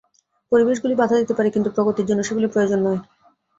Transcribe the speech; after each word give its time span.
পরিবেশগুলি 0.51 0.93
বাধা 1.01 1.15
দিতে 1.21 1.33
পারে, 1.37 1.49
কিন্তু 1.55 1.69
প্রগতির 1.75 2.07
জন্য 2.09 2.21
সেগুলি 2.23 2.47
প্রয়োজন 2.53 2.79
নয়। 2.83 2.99